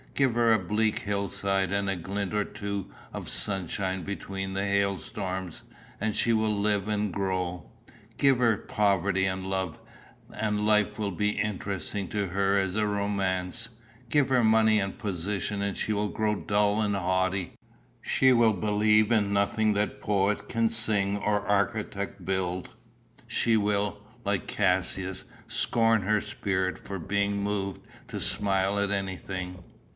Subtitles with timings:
[0.15, 4.65] Give her a bleak hill side, and a glint or two of sunshine between the
[4.65, 5.63] hailstorms,
[5.99, 7.69] and she will live and grow;
[8.17, 9.79] give her poverty and love,
[10.33, 13.69] and life will be interesting to her as a romance;
[14.09, 17.53] give her money and position, and she will grow dull and haughty.
[18.01, 22.69] She will believe in nothing that poet can sing or architect build.
[23.27, 29.63] She will, like Cassius, scorn her spirit for being moved to smile at anything."